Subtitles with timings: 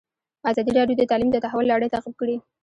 [0.51, 2.35] ازادي راډیو د تعلیم د تحول لړۍ تعقیب کړې.